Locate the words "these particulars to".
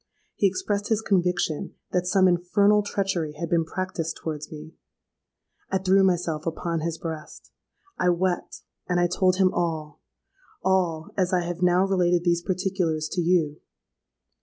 12.23-13.21